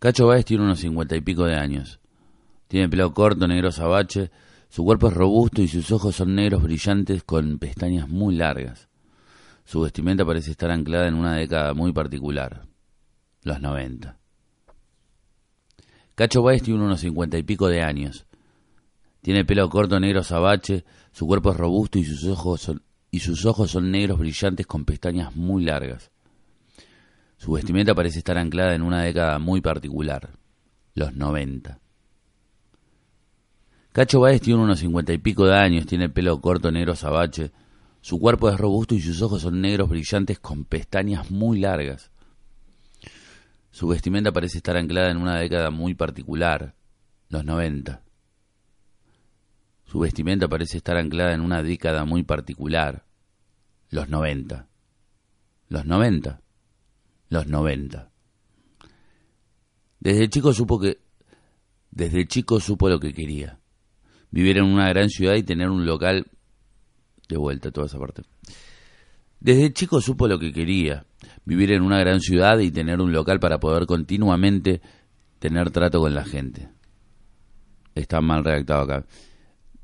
Cacho 0.00 0.26
Báez 0.26 0.46
tiene 0.46 0.64
unos 0.64 0.80
cincuenta 0.80 1.14
y 1.14 1.20
pico 1.20 1.44
de 1.44 1.56
años. 1.56 2.00
Tiene 2.68 2.88
pelo 2.88 3.12
corto, 3.12 3.46
negro 3.46 3.70
sabache, 3.70 4.30
su 4.70 4.82
cuerpo 4.82 5.08
es 5.08 5.14
robusto 5.14 5.60
y 5.60 5.68
sus 5.68 5.92
ojos 5.92 6.16
son 6.16 6.34
negros 6.34 6.62
brillantes 6.62 7.22
con 7.22 7.58
pestañas 7.58 8.08
muy 8.08 8.34
largas. 8.34 8.88
Su 9.66 9.82
vestimenta 9.82 10.24
parece 10.24 10.52
estar 10.52 10.70
anclada 10.70 11.06
en 11.06 11.14
una 11.14 11.34
década 11.36 11.74
muy 11.74 11.92
particular, 11.92 12.64
los 13.42 13.60
noventa. 13.60 14.16
Cacho 16.14 16.42
Báez 16.42 16.62
tiene 16.62 16.82
unos 16.82 17.00
cincuenta 17.00 17.36
y 17.36 17.42
pico 17.42 17.68
de 17.68 17.82
años. 17.82 18.24
Tiene 19.20 19.44
pelo 19.44 19.68
corto 19.68 20.00
negro 20.00 20.22
sabache, 20.22 20.86
su 21.12 21.26
cuerpo 21.26 21.50
es 21.50 21.58
robusto 21.58 21.98
y 21.98 22.04
sus 22.04 22.24
ojos 22.24 22.62
son, 22.62 22.82
y 23.10 23.18
sus 23.18 23.44
ojos 23.44 23.70
son 23.72 23.90
negros 23.90 24.18
brillantes 24.18 24.66
con 24.66 24.86
pestañas 24.86 25.36
muy 25.36 25.62
largas. 25.62 26.10
Su 27.40 27.52
vestimenta 27.52 27.94
parece 27.94 28.18
estar 28.18 28.36
anclada 28.36 28.74
en 28.74 28.82
una 28.82 29.02
década 29.02 29.38
muy 29.38 29.62
particular, 29.62 30.28
los 30.92 31.14
noventa. 31.14 31.80
Cacho 33.92 34.20
Baez 34.20 34.42
tiene 34.42 34.60
unos 34.60 34.80
cincuenta 34.80 35.14
y 35.14 35.18
pico 35.18 35.46
de 35.46 35.56
años, 35.56 35.86
tiene 35.86 36.10
pelo 36.10 36.38
corto 36.42 36.70
negro 36.70 36.94
sabache, 36.94 37.50
su 38.02 38.20
cuerpo 38.20 38.50
es 38.50 38.58
robusto 38.58 38.94
y 38.94 39.00
sus 39.00 39.22
ojos 39.22 39.40
son 39.40 39.62
negros 39.62 39.88
brillantes 39.88 40.38
con 40.38 40.66
pestañas 40.66 41.30
muy 41.30 41.60
largas. 41.60 42.10
Su 43.70 43.88
vestimenta 43.88 44.32
parece 44.32 44.58
estar 44.58 44.76
anclada 44.76 45.10
en 45.10 45.16
una 45.16 45.38
década 45.38 45.70
muy 45.70 45.94
particular, 45.94 46.74
los 47.30 47.42
noventa. 47.42 48.02
Su 49.86 49.98
vestimenta 50.00 50.46
parece 50.46 50.76
estar 50.76 50.98
anclada 50.98 51.32
en 51.32 51.40
una 51.40 51.62
década 51.62 52.04
muy 52.04 52.22
particular, 52.22 53.06
los 53.88 54.10
noventa. 54.10 54.68
Los 55.70 55.86
noventa 55.86 56.42
los 57.30 57.46
90. 57.46 58.10
Desde 60.00 60.28
chico 60.28 60.52
supo 60.52 60.78
que 60.78 60.98
desde 61.90 62.26
chico 62.26 62.60
supo 62.60 62.88
lo 62.88 63.00
que 63.00 63.12
quería. 63.12 63.58
Vivir 64.30 64.58
en 64.58 64.64
una 64.64 64.88
gran 64.88 65.08
ciudad 65.08 65.34
y 65.34 65.42
tener 65.42 65.70
un 65.70 65.86
local 65.86 66.26
de 67.28 67.36
vuelta 67.36 67.70
toda 67.70 67.86
esa 67.86 67.98
parte. 67.98 68.22
Desde 69.40 69.72
chico 69.72 70.00
supo 70.00 70.28
lo 70.28 70.38
que 70.38 70.52
quería, 70.52 71.06
vivir 71.44 71.72
en 71.72 71.82
una 71.82 71.98
gran 71.98 72.20
ciudad 72.20 72.58
y 72.58 72.70
tener 72.70 73.00
un 73.00 73.12
local 73.12 73.40
para 73.40 73.58
poder 73.58 73.86
continuamente 73.86 74.80
tener 75.38 75.70
trato 75.70 76.00
con 76.00 76.14
la 76.14 76.24
gente. 76.24 76.68
Está 77.94 78.20
mal 78.20 78.44
redactado 78.44 78.82
acá. 78.82 79.06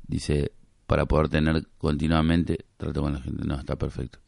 Dice, 0.07 0.51
para 0.85 1.05
poder 1.05 1.29
tener 1.29 1.67
continuamente 1.77 2.65
trato 2.77 3.01
con 3.01 3.13
la 3.13 3.21
gente. 3.21 3.43
No, 3.45 3.55
está 3.55 3.75
perfecto. 3.75 4.19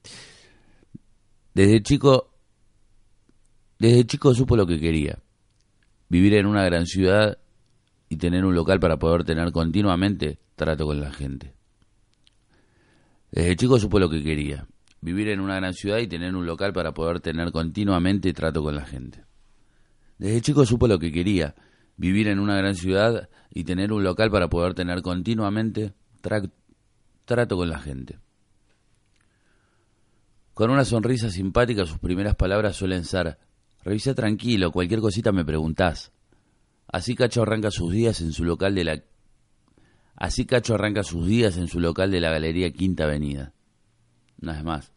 Desde 1.54 1.82
chico 1.82 2.39
desde 3.80 4.06
chico 4.06 4.34
supo 4.36 4.58
lo 4.58 4.68
que 4.68 4.80
quería. 4.80 5.20
Vivir 6.10 6.34
en 6.34 6.46
una 6.46 6.66
gran 6.66 6.86
ciudad 6.86 7.38
y 8.10 8.18
tener 8.18 8.44
un 8.44 8.54
local 8.54 8.80
para 8.80 8.98
poder 8.98 9.24
tener 9.24 9.52
continuamente 9.52 10.40
trato 10.56 10.86
con 10.86 11.00
la 11.00 11.12
gente. 11.12 11.54
Desde 13.32 13.56
chico 13.56 13.80
supo 13.80 14.00
lo 14.00 14.10
que 14.10 14.22
quería. 14.22 14.68
Vivir 15.02 15.30
en 15.30 15.40
una 15.40 15.56
gran 15.56 15.74
ciudad 15.74 16.00
y 16.00 16.08
tener 16.08 16.36
un 16.36 16.46
local 16.46 16.74
para 16.74 16.94
poder 16.94 17.22
tener 17.22 17.52
continuamente 17.52 18.34
trato 18.34 18.62
con 18.62 18.76
la 18.76 18.86
gente. 18.86 19.24
Desde 20.18 20.42
chico 20.42 20.66
supo 20.66 20.88
lo 20.88 21.00
que 21.00 21.12
quería. 21.12 21.56
Vivir 21.96 22.28
en 22.28 22.40
una 22.40 22.58
gran 22.58 22.76
ciudad 22.76 23.30
y 23.50 23.64
tener 23.64 23.94
un 23.94 24.04
local 24.04 24.30
para 24.30 24.50
poder 24.50 24.74
tener 24.74 25.02
continuamente 25.02 25.94
trato 26.20 27.56
con 27.56 27.70
la 27.70 27.80
gente. 27.80 28.20
Con 30.54 30.70
una 30.72 30.84
sonrisa 30.84 31.30
simpática 31.30 31.86
sus 31.86 32.00
primeras 32.00 32.36
palabras 32.36 32.76
suelen 32.76 33.06
ser 33.06 33.38
Revisa 33.90 34.14
tranquilo, 34.14 34.72
cualquier 34.72 35.00
cosita 35.00 35.32
me 35.32 35.44
preguntás. 35.44 36.12
Así 36.86 37.16
Cacho 37.16 37.42
arranca 37.42 37.72
sus 37.72 37.92
días 37.92 38.22
en 38.22 38.34
su 38.34 38.44
local 38.44 38.76
de 38.76 38.84
la 38.84 39.04
Así 40.16 40.46
Cacho 40.46 40.76
arranca 40.76 41.02
sus 41.02 41.26
días 41.26 41.58
en 41.58 41.68
su 41.68 41.80
local 41.80 42.12
de 42.12 42.22
la 42.22 42.30
Galería 42.30 42.72
Quinta 42.72 43.06
Avenida. 43.06 43.52
Una 44.44 44.54
vez 44.54 44.64
más. 44.64 44.94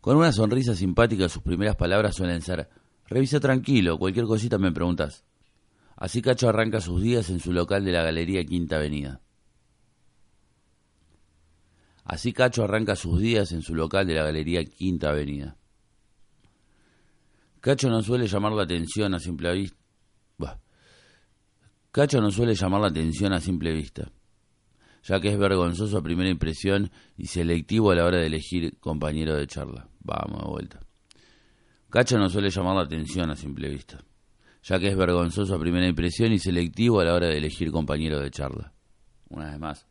Con 0.00 0.16
una 0.16 0.32
sonrisa 0.32 0.74
simpática 0.74 1.28
sus 1.28 1.42
primeras 1.42 1.76
palabras 1.76 2.16
suelen 2.16 2.40
ser 2.40 2.70
Revisa 3.06 3.38
tranquilo, 3.38 3.98
cualquier 3.98 4.24
cosita 4.24 4.56
me 4.56 4.72
preguntas. 4.72 5.26
Así 5.94 6.22
Cacho 6.22 6.48
arranca 6.48 6.80
sus 6.80 7.02
días 7.02 7.28
en 7.28 7.38
su 7.38 7.52
local 7.52 7.84
de 7.84 7.92
la 7.92 8.02
Galería 8.02 8.42
Quinta 8.46 8.76
Avenida. 8.76 9.20
Así 12.04 12.32
Cacho 12.32 12.64
arranca 12.64 12.96
sus 12.96 13.20
días 13.20 13.52
en 13.52 13.60
su 13.60 13.74
local 13.74 14.06
de 14.06 14.14
la 14.14 14.24
Galería 14.24 14.64
Quinta 14.64 15.10
Avenida. 15.10 15.58
Cacho 17.60 17.90
no 17.90 18.02
suele 18.02 18.26
llamar 18.26 18.52
la 18.52 18.62
atención 18.62 19.14
a 19.14 19.18
simple 19.18 19.52
vista. 19.52 19.76
Cacho 21.92 22.20
no 22.20 22.30
suele 22.30 22.54
llamar 22.54 22.80
la 22.80 22.86
atención 22.86 23.32
a 23.32 23.40
simple 23.40 23.72
vista, 23.72 24.10
ya 25.02 25.20
que 25.20 25.28
es 25.28 25.38
vergonzoso 25.38 25.98
a 25.98 26.02
primera 26.02 26.30
impresión 26.30 26.90
y 27.16 27.26
selectivo 27.26 27.90
a 27.90 27.96
la 27.96 28.06
hora 28.06 28.18
de 28.18 28.26
elegir 28.26 28.78
compañero 28.78 29.34
de 29.34 29.46
charla. 29.46 29.88
Vamos 29.98 30.40
de 30.40 30.48
vuelta. 30.48 30.80
Cacho 31.90 32.16
no 32.16 32.30
suele 32.30 32.50
llamar 32.50 32.76
la 32.76 32.82
atención 32.82 33.28
a 33.30 33.36
simple 33.36 33.68
vista, 33.68 34.04
ya 34.62 34.78
que 34.78 34.88
es 34.88 34.96
vergonzoso 34.96 35.56
a 35.56 35.58
primera 35.58 35.88
impresión 35.88 36.32
y 36.32 36.38
selectivo 36.38 37.00
a 37.00 37.04
la 37.04 37.14
hora 37.14 37.26
de 37.26 37.38
elegir 37.38 37.72
compañero 37.72 38.20
de 38.20 38.30
charla. 38.30 38.72
Una 39.28 39.50
vez 39.50 39.58
más. 39.58 39.86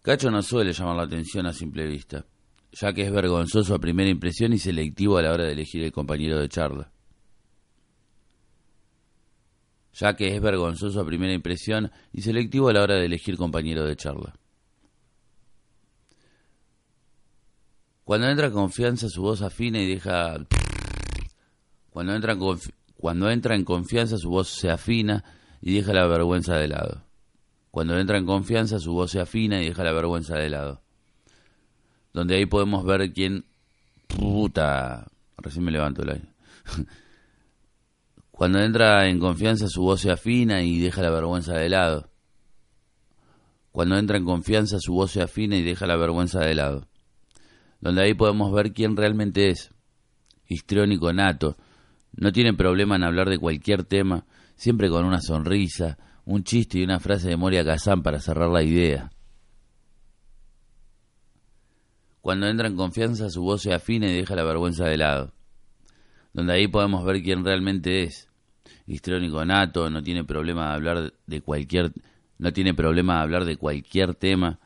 Cacho 0.00 0.30
no 0.30 0.42
suele 0.42 0.72
llamar 0.72 0.96
la 0.96 1.02
atención 1.02 1.46
a 1.46 1.52
simple 1.52 1.86
vista, 1.86 2.24
ya 2.72 2.92
que 2.94 3.02
es 3.02 3.12
vergonzoso 3.12 3.74
a 3.74 3.78
primera 3.78 4.08
impresión 4.08 4.52
y 4.52 4.58
selectivo 4.58 5.18
a 5.18 5.22
la 5.22 5.32
hora 5.32 5.44
de 5.44 5.52
elegir 5.52 5.82
el 5.82 5.92
compañero 5.92 6.40
de 6.40 6.48
charla. 6.48 6.90
Ya 9.92 10.16
que 10.16 10.34
es 10.34 10.40
vergonzoso 10.40 11.00
a 11.00 11.04
primera 11.04 11.34
impresión 11.34 11.92
y 12.12 12.22
selectivo 12.22 12.70
a 12.70 12.72
la 12.72 12.82
hora 12.82 12.94
de 12.94 13.04
elegir 13.04 13.36
compañero 13.36 13.84
de 13.84 13.94
charla. 13.94 14.34
Cuando 18.04 18.28
entra 18.28 18.46
en 18.46 18.52
confianza 18.52 19.08
su 19.08 19.22
voz 19.22 19.42
afina 19.42 19.80
y 19.80 19.86
deja... 19.86 20.38
Cuando 21.90 22.14
entra, 22.14 22.32
en 22.32 22.40
Cuando 22.96 23.30
entra 23.30 23.54
en 23.54 23.64
confianza 23.64 24.16
su 24.16 24.30
voz 24.30 24.48
se 24.48 24.70
afina 24.70 25.24
y 25.60 25.74
deja 25.74 25.92
la 25.92 26.06
vergüenza 26.06 26.56
de 26.56 26.68
lado. 26.68 27.04
Cuando 27.70 27.98
entra 27.98 28.16
en 28.16 28.24
confianza 28.24 28.80
su 28.80 28.94
voz 28.94 29.10
se 29.10 29.20
afina 29.20 29.62
y 29.62 29.66
deja 29.66 29.84
la 29.84 29.92
vergüenza 29.92 30.36
de 30.36 30.48
lado 30.48 30.81
donde 32.12 32.36
ahí 32.36 32.46
podemos 32.46 32.84
ver 32.84 33.12
quién... 33.12 33.44
Puta, 34.06 35.06
recién 35.38 35.64
me 35.64 35.70
levanto 35.70 36.02
el 36.02 36.10
aire. 36.10 36.28
Cuando 38.30 38.58
entra 38.58 39.08
en 39.08 39.18
confianza 39.18 39.68
su 39.68 39.82
voz 39.82 40.00
se 40.00 40.10
afina 40.10 40.62
y 40.62 40.80
deja 40.80 41.02
la 41.02 41.10
vergüenza 41.10 41.54
de 41.54 41.68
lado. 41.68 42.10
Cuando 43.70 43.96
entra 43.96 44.18
en 44.18 44.24
confianza 44.24 44.78
su 44.80 44.94
voz 44.94 45.12
se 45.12 45.22
afina 45.22 45.56
y 45.56 45.62
deja 45.62 45.86
la 45.86 45.96
vergüenza 45.96 46.40
de 46.40 46.54
lado. 46.54 46.88
Donde 47.80 48.02
ahí 48.02 48.14
podemos 48.14 48.52
ver 48.52 48.72
quién 48.72 48.96
realmente 48.96 49.50
es. 49.50 49.70
Histriónico 50.48 51.12
nato. 51.12 51.56
No 52.12 52.32
tiene 52.32 52.52
problema 52.52 52.96
en 52.96 53.04
hablar 53.04 53.30
de 53.30 53.38
cualquier 53.38 53.84
tema, 53.84 54.26
siempre 54.56 54.90
con 54.90 55.04
una 55.04 55.20
sonrisa, 55.20 55.98
un 56.24 56.44
chiste 56.44 56.78
y 56.78 56.84
una 56.84 57.00
frase 57.00 57.28
de 57.28 57.36
Moria 57.36 57.64
Kazan 57.64 58.02
para 58.02 58.20
cerrar 58.20 58.50
la 58.50 58.62
idea. 58.62 59.10
Cuando 62.22 62.46
entra 62.46 62.68
en 62.68 62.76
confianza 62.76 63.28
su 63.28 63.42
voz 63.42 63.62
se 63.62 63.74
afina 63.74 64.06
y 64.06 64.14
deja 64.14 64.36
la 64.36 64.44
vergüenza 64.44 64.86
de 64.86 64.96
lado. 64.96 65.34
Donde 66.32 66.54
ahí 66.54 66.68
podemos 66.68 67.04
ver 67.04 67.20
quién 67.22 67.44
realmente 67.44 68.04
es. 68.04 68.28
Histrónico 68.86 69.44
nato, 69.44 69.90
no 69.90 70.02
tiene 70.02 70.24
problema 70.24 70.68
de 70.68 70.74
hablar 70.74 71.12
de 71.26 71.40
cualquier 71.42 71.92
no 72.38 72.52
tiene 72.52 72.74
problema 72.74 73.16
de 73.16 73.22
hablar 73.22 73.44
de 73.44 73.56
cualquier 73.56 74.16
tema, 74.16 74.58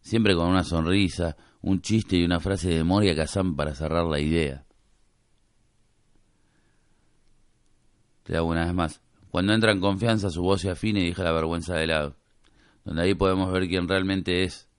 siempre 0.00 0.34
con 0.34 0.48
una 0.48 0.64
sonrisa, 0.64 1.36
un 1.60 1.82
chiste 1.82 2.16
y 2.16 2.24
una 2.24 2.40
frase 2.40 2.70
de 2.70 2.84
Moria 2.84 3.14
Kazan 3.14 3.54
para 3.54 3.74
cerrar 3.74 4.06
la 4.06 4.18
idea. 4.18 4.64
Te 8.22 8.36
hago 8.36 8.48
una 8.48 8.64
vez 8.64 8.74
más. 8.74 9.02
Cuando 9.30 9.52
entra 9.52 9.72
en 9.72 9.80
confianza 9.80 10.30
su 10.30 10.42
voz 10.42 10.62
se 10.62 10.70
afina 10.70 11.00
y 11.00 11.06
deja 11.06 11.22
la 11.22 11.32
vergüenza 11.32 11.74
de 11.74 11.86
lado. 11.86 12.16
Donde 12.84 13.02
ahí 13.02 13.14
podemos 13.14 13.52
ver 13.52 13.68
quién 13.68 13.88
realmente 13.88 14.44
es. 14.44 14.70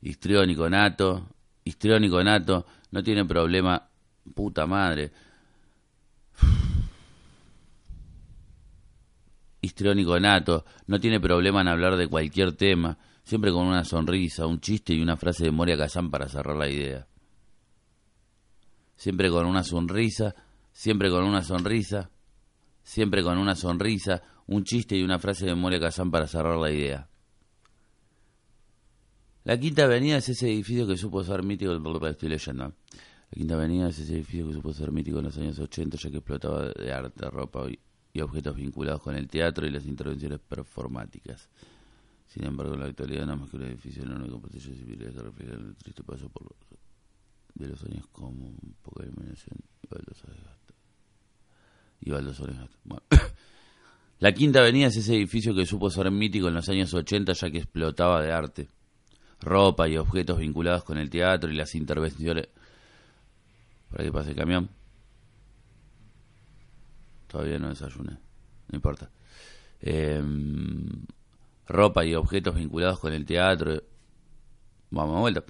Histriónico 0.00 0.70
nato, 0.70 1.26
histriónico 1.68 2.22
nato, 2.24 2.64
no 2.90 3.02
tiene 3.02 3.26
problema, 3.26 3.88
puta 4.34 4.66
madre. 4.66 5.12
Histriónico 9.60 10.18
nato, 10.18 10.64
no 10.86 10.98
tiene 10.98 11.20
problema 11.20 11.60
en 11.60 11.68
hablar 11.68 11.96
de 11.96 12.08
cualquier 12.08 12.52
tema, 12.52 12.96
siempre 13.22 13.52
con 13.52 13.66
una 13.66 13.84
sonrisa, 13.84 14.46
un 14.46 14.60
chiste 14.60 14.94
y 14.94 15.02
una 15.02 15.16
frase 15.16 15.44
de 15.44 15.50
Moria 15.50 15.76
Kazan 15.76 16.10
para 16.10 16.28
cerrar 16.28 16.56
la 16.56 16.70
idea. 16.70 17.06
Siempre 18.96 19.30
con 19.30 19.46
una 19.46 19.62
sonrisa, 19.62 20.34
siempre 20.72 21.10
con 21.10 21.24
una 21.24 21.42
sonrisa, 21.42 22.10
siempre 22.82 23.22
con 23.22 23.36
una 23.36 23.54
sonrisa, 23.54 24.22
un 24.46 24.64
chiste 24.64 24.96
y 24.96 25.02
una 25.02 25.18
frase 25.18 25.44
de 25.44 25.54
Moria 25.54 25.80
Kazan 25.80 26.10
para 26.10 26.26
cerrar 26.26 26.56
la 26.56 26.70
idea. 26.70 27.10
La 29.48 29.58
Quinta 29.58 29.84
Avenida 29.84 30.18
es 30.18 30.28
ese 30.28 30.46
edificio 30.46 30.86
que 30.86 30.98
supo 30.98 31.24
ser 31.24 31.42
mítico, 31.42 31.72
en 35.20 35.24
los 35.24 35.38
años 35.38 35.58
80, 35.58 35.96
ya 35.96 36.10
que 36.10 36.18
explotaba 36.18 36.68
de 36.68 36.92
arte, 36.92 37.30
ropa 37.30 37.66
y, 38.12 38.20
objetos 38.20 38.56
vinculados 38.56 39.00
con 39.00 39.14
el 39.14 39.26
teatro 39.26 39.66
y 39.66 39.70
las 39.70 39.86
intervenciones 39.86 40.38
performáticas. 40.40 41.48
Sin 42.26 42.44
embargo, 42.44 42.74
en 42.74 42.80
la 42.80 42.86
actualidad 42.88 43.22
es 43.22 43.40
más 43.40 43.48
que 43.48 43.56
un 43.56 43.62
edificio 43.62 44.02
enorme 44.02 44.28
con 44.28 44.42
pasillos 44.42 44.84
vidrios 44.84 45.14
que 45.14 45.22
reflejan 45.22 45.68
el 45.68 45.76
triste 45.76 46.02
paso 46.02 46.28
por 46.28 46.42
los, 46.42 46.52
de 47.54 47.68
los 47.68 47.82
años 47.84 48.06
como 48.12 48.52
poca 48.82 49.04
iluminación 49.04 49.56
y 49.82 49.86
baldosones 49.88 50.36
Y 52.02 52.10
baldosones 52.10 52.56
bueno. 52.84 53.02
La 54.18 54.34
Quinta 54.34 54.58
Avenida 54.58 54.88
es 54.88 54.98
ese 54.98 55.14
edificio 55.14 55.54
que 55.54 55.64
supo 55.64 55.88
ser 55.88 56.10
mítico 56.10 56.48
en 56.48 56.54
los 56.54 56.68
años 56.68 56.92
80 56.92 57.32
ya 57.32 57.50
que 57.50 57.58
explotaba 57.58 58.20
de 58.20 58.30
arte, 58.30 58.68
ropa 59.40 59.88
y 59.88 59.96
objetos 59.96 60.38
vinculados 60.38 60.84
con 60.84 60.98
el 60.98 61.10
teatro 61.10 61.50
y 61.50 61.56
las 61.56 61.74
intervenciones... 61.74 62.48
¿Para 63.90 64.04
que 64.04 64.12
pase 64.12 64.30
el 64.30 64.36
camión? 64.36 64.68
Todavía 67.26 67.58
no 67.58 67.68
desayuné, 67.68 68.12
no 68.68 68.76
importa. 68.76 69.10
Eh, 69.80 70.22
ropa 71.66 72.04
y 72.04 72.14
objetos 72.14 72.54
vinculados 72.54 72.98
con 72.98 73.12
el 73.12 73.24
teatro. 73.24 73.82
Vamos 74.90 75.16
a 75.16 75.20
vuelta. 75.20 75.44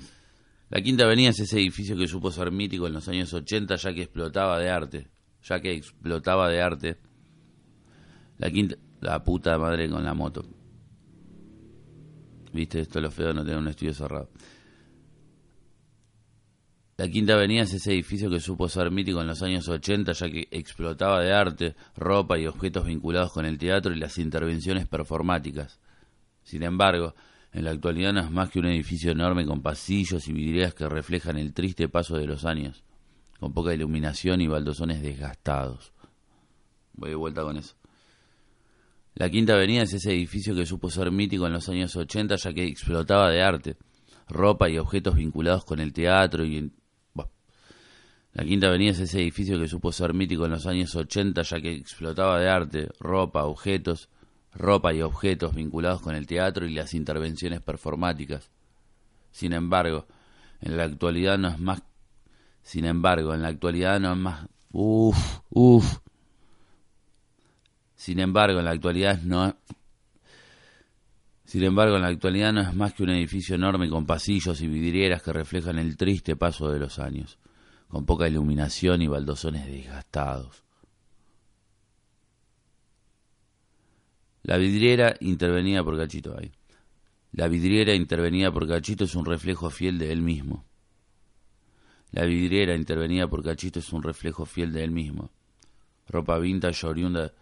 La 0.70 0.80
Quinta 0.82 1.04
Avenida 1.04 1.30
es 1.30 1.40
ese 1.40 1.58
edificio 1.58 1.96
que 1.96 2.06
supo 2.06 2.30
ser 2.30 2.50
mítico 2.52 2.86
en 2.86 2.92
los 2.92 3.08
años 3.08 3.32
80 3.32 3.76
ya 3.76 3.94
que 3.94 4.02
explotaba 4.02 4.58
de 4.58 4.70
arte. 4.70 5.08
Ya 5.42 5.60
que 5.60 5.72
explotaba 5.72 6.48
de 6.48 6.60
arte. 6.60 6.98
La 8.38 8.50
Quinta... 8.50 8.76
La 9.00 9.22
puta 9.22 9.56
madre 9.58 9.88
con 9.88 10.04
la 10.04 10.12
moto. 10.12 10.44
Viste, 12.52 12.80
esto 12.80 12.98
es 12.98 13.02
lo 13.02 13.10
feo 13.10 13.32
no 13.32 13.44
tener 13.44 13.58
un 13.58 13.68
estudio 13.68 13.94
cerrado. 13.94 14.30
La 16.96 17.08
Quinta 17.08 17.34
Avenida 17.34 17.62
es 17.62 17.72
ese 17.72 17.92
edificio 17.92 18.28
que 18.28 18.40
supo 18.40 18.68
ser 18.68 18.90
mítico 18.90 19.20
en 19.20 19.28
los 19.28 19.40
años 19.42 19.68
80 19.68 20.12
ya 20.12 20.28
que 20.28 20.48
explotaba 20.50 21.20
de 21.22 21.32
arte, 21.32 21.76
ropa 21.94 22.36
y 22.38 22.46
objetos 22.48 22.86
vinculados 22.86 23.32
con 23.32 23.46
el 23.46 23.56
teatro 23.56 23.92
y 23.92 24.00
las 24.00 24.18
intervenciones 24.18 24.88
performáticas. 24.88 25.78
Sin 26.42 26.64
embargo, 26.64 27.14
en 27.52 27.64
la 27.64 27.70
actualidad 27.70 28.12
no 28.12 28.20
es 28.20 28.30
más 28.32 28.50
que 28.50 28.58
un 28.58 28.66
edificio 28.66 29.12
enorme 29.12 29.46
con 29.46 29.62
pasillos 29.62 30.26
y 30.26 30.32
vidrieras 30.32 30.74
que 30.74 30.88
reflejan 30.88 31.38
el 31.38 31.52
triste 31.54 31.88
paso 31.88 32.16
de 32.16 32.26
los 32.26 32.44
años, 32.44 32.82
con 33.38 33.52
poca 33.52 33.72
iluminación 33.72 34.40
y 34.40 34.48
baldosones 34.48 35.00
desgastados. 35.00 35.92
Voy 36.94 37.10
de 37.10 37.16
vuelta 37.16 37.42
con 37.42 37.58
eso. 37.58 37.77
La 39.18 39.28
Quinta 39.30 39.54
Avenida 39.54 39.82
es 39.82 39.92
ese 39.92 40.12
edificio 40.12 40.54
que 40.54 40.64
supo 40.64 40.90
ser 40.90 41.10
mítico 41.10 41.44
en 41.48 41.52
los 41.52 41.68
años 41.68 41.96
80 41.96 42.36
ya 42.36 42.52
que 42.52 42.64
explotaba 42.64 43.28
de 43.30 43.42
arte, 43.42 43.76
ropa 44.28 44.68
y 44.70 44.78
objetos 44.78 45.16
vinculados 45.16 45.64
con 45.64 45.80
el 45.80 45.92
teatro 45.92 46.44
y... 46.44 46.70
La 48.32 48.44
Quinta 48.44 48.68
Avenida 48.68 48.92
es 48.92 49.00
ese 49.00 49.20
edificio 49.20 49.58
que 49.58 49.66
supo 49.66 49.90
ser 49.90 50.14
mítico 50.14 50.44
en 50.44 50.52
los 50.52 50.66
años 50.66 50.94
80 50.94 51.42
ya 51.42 51.60
que 51.60 51.72
explotaba 51.72 52.38
de 52.38 52.48
arte, 52.48 52.88
ropa, 53.00 53.42
objetos 53.42 54.08
ropa 54.52 54.94
y 54.94 55.02
objetos 55.02 55.52
vinculados 55.52 56.00
con 56.00 56.14
el 56.14 56.28
teatro 56.28 56.68
y 56.68 56.74
las 56.74 56.94
intervenciones 56.94 57.60
performáticas. 57.60 58.52
Sin 59.32 59.52
embargo, 59.52 60.06
en 60.60 60.76
la 60.76 60.84
actualidad 60.84 61.38
no 61.38 61.48
es 61.48 61.58
más 61.58 61.82
sin 62.62 62.84
embargo, 62.84 63.34
en 63.34 63.42
la 63.42 63.48
actualidad 63.48 63.98
no 63.98 64.12
es 64.12 64.18
más 64.18 64.46
uff, 64.70 65.40
uff. 65.50 65.98
Sin 67.98 68.20
embargo, 68.20 68.60
en 68.60 68.64
la 68.64 68.70
actualidad 68.70 69.20
no 69.22 69.56
sin 71.44 71.64
embargo, 71.64 71.96
en 71.96 72.02
la 72.02 72.08
actualidad 72.08 72.52
no 72.52 72.60
es 72.60 72.74
más 72.74 72.92
que 72.92 73.02
un 73.02 73.08
edificio 73.08 73.54
enorme 73.54 73.88
con 73.88 74.04
pasillos 74.04 74.60
y 74.60 74.68
vidrieras 74.68 75.22
que 75.22 75.32
reflejan 75.32 75.78
el 75.78 75.96
triste 75.96 76.36
paso 76.36 76.70
de 76.70 76.78
los 76.78 76.98
años, 76.98 77.38
con 77.88 78.04
poca 78.04 78.28
iluminación 78.28 79.00
y 79.00 79.06
baldosones 79.06 79.66
desgastados. 79.66 80.62
La 84.42 84.58
vidriera 84.58 85.14
intervenida 85.20 85.82
por 85.82 85.96
Cachito 85.96 86.36
ahí. 86.38 86.52
La 87.32 87.48
vidriera 87.48 87.94
intervenida 87.94 88.52
por 88.52 88.68
Cachito 88.68 89.04
es 89.04 89.14
un 89.14 89.24
reflejo 89.24 89.70
fiel 89.70 89.98
de 89.98 90.12
él 90.12 90.20
mismo. 90.20 90.66
La 92.12 92.26
vidriera 92.26 92.74
intervenida 92.74 93.26
por 93.26 93.42
Cachito 93.42 93.78
es 93.78 93.90
un 93.94 94.02
reflejo 94.02 94.44
fiel 94.44 94.70
de 94.70 94.84
él 94.84 94.90
mismo. 94.90 95.30
Ropa 96.08 96.38
vintage 96.38 96.86
oriunda. 96.86 97.32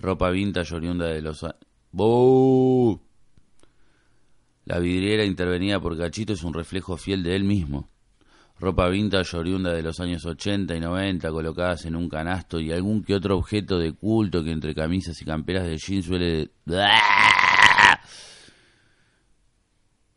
Ropa 0.00 0.30
vintage 0.30 0.74
oriunda 0.74 1.06
de 1.06 1.22
los. 1.22 1.44
¡Buu! 1.92 3.00
La 4.64 4.78
vidriera 4.78 5.24
intervenida 5.24 5.80
por 5.80 5.96
Cachito 5.96 6.32
es 6.32 6.42
un 6.42 6.54
reflejo 6.54 6.96
fiel 6.96 7.22
de 7.22 7.36
él 7.36 7.44
mismo 7.44 7.88
ropa 8.60 8.88
vintage 8.88 9.36
oriunda 9.36 9.72
de 9.72 9.82
los 9.82 10.00
años 10.00 10.24
80 10.24 10.74
y 10.74 10.80
90 10.80 11.30
colocadas 11.30 11.84
en 11.84 11.94
un 11.94 12.08
canasto 12.08 12.58
y 12.60 12.72
algún 12.72 13.04
que 13.04 13.14
otro 13.14 13.36
objeto 13.36 13.78
de 13.78 13.92
culto 13.92 14.42
que 14.42 14.50
entre 14.50 14.74
camisas 14.74 15.20
y 15.22 15.24
camperas 15.24 15.64
de 15.64 15.76
jean 15.76 16.02
suele... 16.02 16.50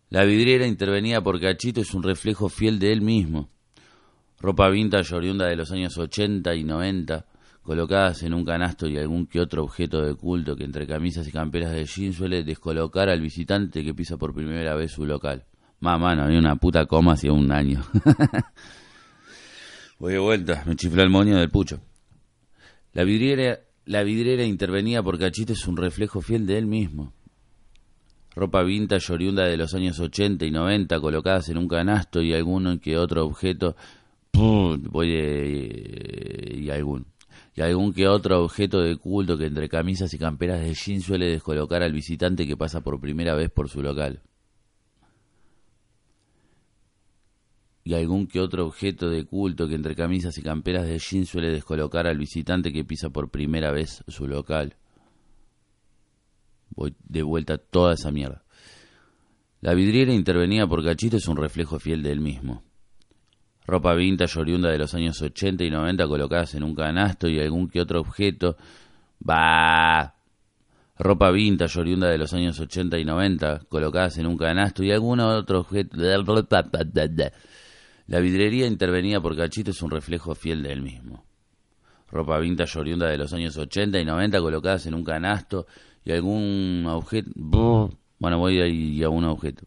La 0.10 0.26
vidriera 0.26 0.68
intervenida 0.68 1.22
por 1.22 1.40
Cachito 1.40 1.82
es 1.82 1.94
un 1.94 2.04
reflejo 2.04 2.50
fiel 2.50 2.80
de 2.80 2.92
él 2.92 3.02
mismo. 3.02 3.50
Ropa 4.40 4.70
vintage 4.70 5.16
oriunda 5.16 5.46
de 5.46 5.56
los 5.56 5.72
años 5.72 5.98
80 5.98 6.54
y 6.56 6.64
90 6.64 7.26
colocadas 7.62 8.24
en 8.24 8.34
un 8.34 8.44
canasto 8.44 8.88
y 8.88 8.98
algún 8.98 9.28
que 9.28 9.40
otro 9.40 9.64
objeto 9.64 10.02
de 10.02 10.16
culto 10.16 10.56
que 10.56 10.64
entre 10.64 10.88
camisas 10.88 11.28
y 11.28 11.32
camperas 11.32 11.72
de 11.72 11.86
jean 11.86 12.14
suele 12.14 12.44
descolocar 12.44 13.10
al 13.10 13.22
visitante 13.22 13.84
que 13.84 13.94
pisa 13.94 14.18
por 14.18 14.34
primera 14.34 14.76
vez 14.76 14.92
su 14.92 15.06
local. 15.06 15.46
Mamá, 15.80 16.16
no 16.16 16.24
había 16.24 16.40
una 16.40 16.56
puta 16.56 16.86
coma 16.86 17.14
hacía 17.14 17.34
un 17.34 17.52
año. 17.52 17.84
Voy 20.00 20.14
de 20.14 20.20
vuelta, 20.20 20.64
me 20.66 20.76
chifló 20.76 21.04
el 21.04 21.10
moño 21.10 21.38
del 21.38 21.50
pucho. 21.50 21.80
La 22.94 23.04
vidriera, 23.04 23.60
la 23.86 24.04
vidriera 24.04 24.44
intervenía 24.44 25.02
por 25.02 25.18
Cachito 25.18 25.54
es 25.54 25.68
un 25.68 25.78
reflejo 25.78 26.22
fiel 26.22 26.46
de 26.46 26.58
él 26.58 26.66
mismo. 26.66 27.14
Ropa 28.36 28.64
vintage 28.64 29.12
oriunda 29.12 29.46
de 29.46 29.58
los 29.58 29.74
años 29.74 30.00
80 30.00 30.46
y 30.46 30.52
90 30.52 31.00
colocadas 31.00 31.50
en 31.50 31.58
un 31.58 31.68
canasto 31.68 32.22
y 32.22 32.34
algún 32.34 32.80
que 32.80 32.98
otro 32.98 33.26
objeto. 33.26 33.76
Voy 34.34 35.12
de, 35.12 36.58
y 36.58 36.70
algún. 36.70 37.06
Y 37.56 37.62
algún 37.62 37.94
que 37.94 38.08
otro 38.08 38.44
objeto 38.44 38.82
de 38.82 38.96
culto 38.98 39.38
que 39.38 39.46
entre 39.46 39.70
camisas 39.70 40.14
y 40.14 40.18
camperas 40.18 40.62
de 40.62 40.74
jean 40.74 41.02
suele 41.02 41.28
descolocar 41.28 41.84
al 41.84 41.92
visitante 41.92 42.48
que 42.48 42.56
pasa 42.56 42.82
por 42.82 43.00
primera 43.00 43.36
vez 43.36 43.50
por 43.50 43.70
su 43.70 43.82
local. 43.82 44.22
y 47.84 47.96
algún 47.96 48.28
que 48.28 48.40
otro 48.40 48.66
objeto 48.68 49.10
de 49.10 49.26
culto 49.26 49.68
que 49.68 49.76
entre 49.76 49.96
camisas 49.96 50.38
y 50.38 50.44
camperas 50.44 50.86
de 50.86 51.00
jean 51.00 51.26
suele 51.26 51.50
descolocar 51.50 52.08
al 52.08 52.18
visitante 52.18 52.72
que 52.72 52.86
pisa 52.86 53.10
por 53.10 53.30
primera 53.30 53.72
vez 53.72 54.04
su 54.08 54.28
local. 54.28 54.76
Voy 56.70 56.96
de 57.04 57.24
vuelta 57.24 57.58
toda 57.58 57.96
esa 57.96 58.12
mierda. 58.12 58.44
La 59.62 59.74
vidriera 59.74 60.14
intervenida 60.14 60.68
por 60.68 60.84
Cachito 60.84 61.18
es 61.18 61.28
un 61.28 61.38
reflejo 61.38 61.80
fiel 61.80 62.02
de 62.02 62.12
él 62.12 62.20
mismo. 62.20 62.64
Ropa 63.66 63.94
vintage 63.94 64.40
oriunda 64.40 64.70
de 64.70 64.78
los 64.78 64.94
años 64.94 65.22
80 65.22 65.64
y 65.64 65.70
90 65.70 66.08
colocadas 66.08 66.56
en 66.56 66.64
un 66.64 66.76
canasto 66.76 67.28
y 67.28 67.40
algún 67.40 67.70
que 67.70 67.82
otro 67.82 68.02
objeto. 68.02 68.58
va 69.28 70.16
Ropa 70.98 71.32
vintage 71.32 71.80
oriunda 71.80 72.10
de 72.10 72.18
los 72.18 72.34
años 72.34 72.60
80 72.60 73.00
y 73.00 73.06
90 73.06 73.62
colocadas 73.70 74.18
en 74.18 74.28
un 74.28 74.38
canasto 74.38 74.84
y 74.84 74.92
algún 74.92 75.20
otro 75.20 75.62
objeto. 75.62 75.98
La 78.08 78.20
vidrería 78.20 78.68
intervenida 78.68 79.22
por 79.22 79.36
Cachito 79.36 79.72
es 79.72 79.82
un 79.82 79.90
reflejo 79.90 80.36
fiel 80.36 80.64
de 80.64 80.74
él 80.74 80.82
mismo. 80.82 81.26
Ropa 82.12 82.38
vintage 82.40 82.78
oriunda 82.78 83.08
de 83.08 83.18
los 83.18 83.32
años 83.34 83.58
80 83.58 84.00
y 84.00 84.06
90 84.06 84.40
colocadas 84.42 84.86
en 84.86 84.94
un 84.94 85.04
canasto 85.04 85.66
y 86.04 86.12
algún 86.12 86.86
objeto... 86.88 87.32
Bueno, 88.20 88.38
voy 88.38 89.02
a, 89.02 89.06
a 89.06 89.10
un 89.10 89.24
objeto. 89.26 89.64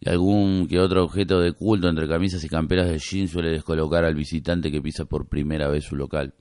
Y 0.00 0.08
algún 0.08 0.68
que 0.68 0.78
otro 0.78 1.04
objeto 1.04 1.40
de 1.40 1.52
culto 1.52 1.88
entre 1.88 2.06
camisas 2.06 2.44
y 2.44 2.48
camperas 2.48 2.88
de 2.88 2.98
jean 2.98 3.28
suele 3.28 3.50
descolocar 3.50 4.04
al 4.04 4.14
visitante 4.14 4.70
que 4.70 4.82
pisa 4.82 5.04
por 5.04 5.28
primera 5.28 5.68
vez 5.68 5.84
su 5.84 5.96
local. 5.96 6.34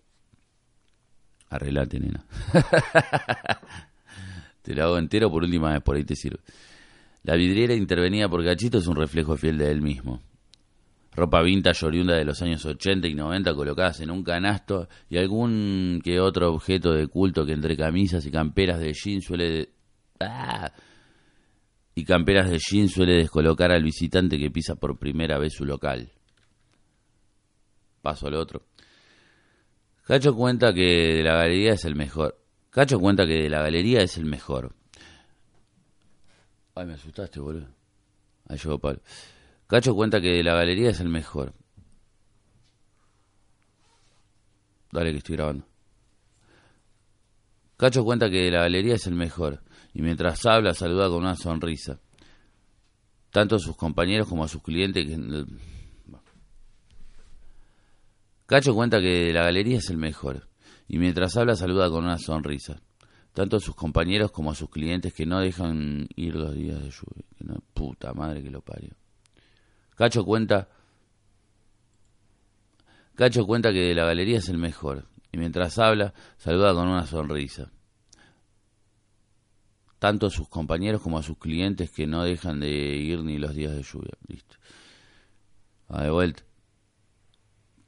Arreglate, 1.50 2.00
nena. 2.00 2.26
te 4.62 4.76
lo 4.76 4.84
hago 4.84 4.98
entero 4.98 5.30
por 5.30 5.44
última 5.44 5.72
vez, 5.72 5.82
por 5.82 5.96
ahí 5.96 6.04
te 6.04 6.16
sirve. 6.16 6.40
La 7.24 7.36
vidriera 7.36 7.74
intervenida 7.74 8.28
por 8.28 8.44
Cachito 8.44 8.78
es 8.78 8.88
un 8.88 8.96
reflejo 8.96 9.38
fiel 9.38 9.58
de 9.58 9.72
él 9.72 9.82
mismo 9.82 10.22
ropa 11.16 11.42
vintage 11.42 11.86
oriunda 11.86 12.16
de 12.16 12.26
los 12.26 12.42
años 12.42 12.66
80 12.66 13.08
y 13.08 13.16
90 13.16 13.56
colocadas 13.56 14.02
en 14.02 14.12
un 14.12 14.24
canasto 14.24 14.90
y 15.10 15.18
algún 15.18 16.02
que 16.04 16.20
otro 16.20 16.54
objeto 16.54 16.92
de 16.92 17.08
culto 17.08 17.46
que 17.46 17.54
entre 17.54 17.78
camisas 17.78 18.26
y 18.26 18.32
camperas 18.32 18.80
de 18.80 18.94
jean 18.94 19.22
suele 19.22 19.70
¡Ah! 20.20 20.72
y 21.96 22.04
Camperas 22.04 22.50
de 22.50 22.60
Jean 22.60 22.90
suele 22.90 23.14
descolocar 23.14 23.72
al 23.72 23.82
visitante 23.82 24.38
que 24.38 24.52
pisa 24.52 24.76
por 24.76 25.00
primera 25.00 25.38
vez 25.40 25.54
su 25.54 25.66
local. 25.66 26.12
Paso 28.02 28.28
al 28.28 28.36
otro. 28.36 28.68
Cacho 30.04 30.36
cuenta 30.36 30.74
que 30.74 31.16
de 31.16 31.24
la 31.24 31.36
galería 31.36 31.74
es 31.74 31.86
el 31.86 31.96
mejor. 31.96 32.38
Cacho 32.70 33.00
cuenta 33.00 33.26
que 33.26 33.44
de 33.44 33.50
la 33.50 33.62
galería 33.62 34.02
es 34.02 34.18
el 34.18 34.26
mejor. 34.26 34.76
Ay, 36.76 36.86
me 36.86 36.94
asustaste, 36.94 37.40
boludo. 37.40 37.70
Ahí 38.50 38.58
llegó 38.58 38.78
Pablo. 38.78 39.02
Cacho 39.66 39.96
cuenta 39.96 40.20
que 40.20 40.28
de 40.28 40.44
la 40.44 40.54
galería 40.54 40.90
es 40.90 41.00
el 41.00 41.10
mejor. 41.10 41.54
Dale 44.92 45.12
que 45.12 45.18
estoy 45.18 45.38
grabando. 45.38 45.66
Cacho 47.78 48.04
cuenta 48.04 48.30
que 48.30 48.44
de 48.44 48.52
la 48.52 48.60
galería 48.60 48.96
es 48.96 49.08
el 49.08 49.16
mejor 49.16 49.64
y 49.96 50.02
mientras 50.02 50.46
habla 50.46 50.74
saluda 50.74 51.08
con 51.08 51.20
una 51.20 51.36
sonrisa. 51.36 52.00
Tanto 53.32 53.56
a 53.56 53.60
sus 53.60 53.78
compañeros 53.78 54.28
como 54.28 54.44
a 54.44 54.48
sus 54.50 54.62
clientes 54.62 55.06
que... 55.06 55.46
Cacho 58.46 58.76
cuenta 58.76 59.00
que 59.00 59.32
la 59.34 59.44
galería 59.44 59.78
es 59.78 59.90
el 59.90 59.98
mejor 59.98 60.50
y 60.88 61.00
mientras 61.00 61.36
habla 61.38 61.56
saluda 61.56 61.90
con 61.90 62.04
una 62.04 62.18
sonrisa. 62.18 62.82
Tanto 63.34 63.58
a 63.58 63.60
sus 63.62 63.74
compañeros 63.74 64.32
como 64.32 64.52
a 64.52 64.56
sus 64.56 64.70
clientes 64.70 65.14
que 65.14 65.26
no 65.26 65.40
dejan 65.40 66.08
ir 66.16 66.36
los 66.36 66.54
días 66.54 66.84
de 66.84 66.92
lluvia. 66.92 67.26
No, 67.40 67.56
puta 67.74 68.14
madre 68.14 68.44
que 68.44 68.52
lo 68.52 68.62
parió. 68.62 68.92
Cacho 69.96 70.26
cuenta 70.26 70.68
Cacho 73.16 73.46
cuenta 73.46 73.72
que 73.72 73.96
la 73.96 74.04
galería 74.04 74.40
es 74.40 74.50
el 74.50 74.58
mejor 74.58 75.06
y 75.32 75.38
mientras 75.38 75.80
habla 75.80 76.14
saluda 76.38 76.74
con 76.74 76.90
una 76.90 77.08
sonrisa. 77.08 77.72
Tanto 80.00 80.28
a 80.28 80.30
sus 80.30 80.48
compañeros 80.50 81.02
como 81.02 81.18
a 81.18 81.24
sus 81.24 81.38
clientes 81.38 81.90
que 81.90 82.06
no 82.06 82.24
dejan 82.24 82.60
de 82.60 82.70
ir 82.70 83.24
ni 83.24 83.38
los 83.38 83.56
días 83.56 83.74
de 83.76 83.84
lluvia. 83.84 84.12
Listo. 84.28 84.58
A 85.88 86.04
de 86.04 86.12
vuelta. 86.12 86.44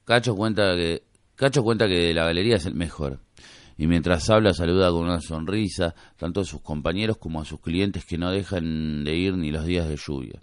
Cacho 0.06 0.36
cuenta 0.36 0.76
que 0.76 1.04
Cacho 1.36 1.64
cuenta 1.64 1.88
que 1.88 2.14
la 2.14 2.26
galería 2.26 2.56
es 2.56 2.66
el 2.66 2.74
mejor. 2.74 3.20
Y 3.78 3.86
mientras 3.86 4.28
habla 4.32 4.54
saluda 4.54 4.90
con 4.90 5.04
una 5.04 5.22
sonrisa 5.22 5.94
tanto 6.16 6.42
a 6.42 6.46
sus 6.46 6.62
compañeros 6.62 7.18
como 7.18 7.40
a 7.42 7.46
sus 7.46 7.60
clientes 7.60 8.06
que 8.06 8.18
no 8.18 8.32
dejan 8.32 9.04
de 9.04 9.16
ir 9.16 9.36
ni 9.36 9.52
los 9.52 9.66
días 9.66 9.88
de 9.88 9.98
lluvia. 9.98 10.42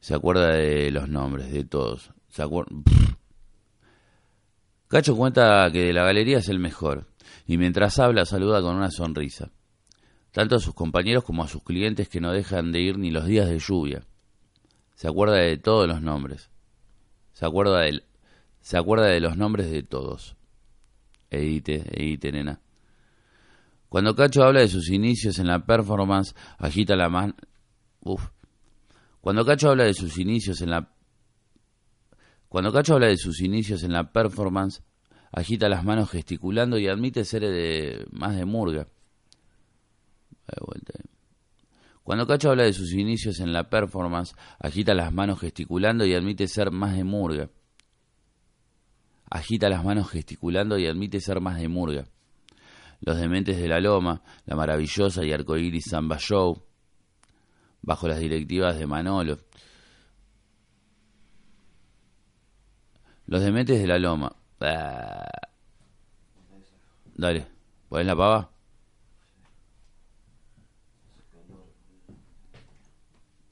Se 0.00 0.14
acuerda 0.14 0.54
de 0.54 0.90
los 0.90 1.08
nombres 1.08 1.50
de 1.50 1.64
todos. 1.64 2.10
Se 2.28 2.44
Cacho 4.88 5.16
cuenta 5.16 5.70
que 5.72 5.92
la 5.92 6.04
galería 6.04 6.38
es 6.38 6.48
el 6.48 6.58
mejor, 6.58 7.06
y 7.46 7.56
mientras 7.56 7.98
habla 7.98 8.24
saluda 8.24 8.60
con 8.60 8.74
una 8.74 8.90
sonrisa, 8.90 9.52
tanto 10.32 10.56
a 10.56 10.60
sus 10.60 10.74
compañeros 10.74 11.24
como 11.24 11.42
a 11.42 11.48
sus 11.48 11.62
clientes 11.62 12.08
que 12.08 12.20
no 12.20 12.32
dejan 12.32 12.72
de 12.72 12.80
ir 12.80 12.98
ni 12.98 13.10
los 13.10 13.26
días 13.26 13.48
de 13.48 13.58
lluvia. 13.58 14.04
Se 14.94 15.08
acuerda 15.08 15.36
de 15.36 15.56
todos 15.56 15.88
los 15.88 16.02
nombres. 16.02 16.50
Se 17.32 17.46
acuerda 17.46 17.80
de, 17.80 18.02
se 18.60 18.76
acuerda 18.76 19.06
de 19.06 19.20
los 19.20 19.36
nombres 19.36 19.70
de 19.70 19.82
todos. 19.82 20.36
Edite, 21.30 21.84
edite, 21.92 22.32
nena. 22.32 22.60
Cuando 23.88 24.14
Cacho 24.14 24.44
habla 24.44 24.60
de 24.60 24.68
sus 24.68 24.90
inicios 24.90 25.38
en 25.38 25.46
la 25.46 25.64
performance, 25.64 26.34
agita 26.58 26.96
la 26.96 27.08
mano. 27.08 27.34
Uf. 28.00 28.28
Cuando 29.20 29.44
Cacho 29.44 29.70
habla 29.70 29.84
de 29.84 29.94
sus 29.94 30.18
inicios 30.18 30.60
en 30.60 30.70
la 30.70 30.92
cuando 32.50 32.72
Cacho 32.72 32.94
habla 32.94 33.06
de 33.06 33.16
sus 33.16 33.40
inicios 33.42 33.84
en 33.84 33.92
la 33.92 34.10
performance, 34.10 34.82
agita 35.30 35.68
las 35.68 35.84
manos 35.84 36.10
gesticulando 36.10 36.78
y 36.78 36.88
admite 36.88 37.24
ser 37.24 37.42
de, 37.42 38.06
más 38.10 38.34
de 38.34 38.44
murga. 38.44 38.88
Cuando 42.02 42.26
Cacho 42.26 42.50
habla 42.50 42.64
de 42.64 42.72
sus 42.72 42.92
inicios 42.92 43.40
en 43.40 43.52
la 43.52 43.68
performance, 43.68 44.34
agita 44.58 44.94
las 44.94 45.12
manos 45.12 45.40
gesticulando 45.40 46.04
y 46.04 46.14
admite 46.14 46.48
ser 46.48 46.70
más 46.70 46.96
de 46.96 47.04
murga. 47.04 47.50
Agita 49.30 49.68
las 49.68 49.84
manos 49.84 50.10
gesticulando 50.10 50.76
y 50.78 50.86
admite 50.86 51.20
ser 51.20 51.40
más 51.40 51.60
de 51.60 51.68
murga. 51.68 52.06
Los 53.00 53.18
dementes 53.18 53.58
de 53.58 53.68
la 53.68 53.80
loma, 53.80 54.22
la 54.44 54.56
maravillosa 54.56 55.24
y 55.24 55.32
arcoíris 55.32 55.84
Samba 55.90 56.18
Show, 56.18 56.62
bajo 57.82 58.08
las 58.08 58.18
directivas 58.18 58.78
de 58.78 58.86
Manolo, 58.86 59.38
Los 63.30 63.42
dementes 63.42 63.80
de 63.80 63.86
la 63.86 63.96
loma. 63.96 64.34
Ah. 64.60 65.24
Dale, 67.14 67.46
¿podés 67.88 68.04
la 68.04 68.16
pava? 68.16 68.50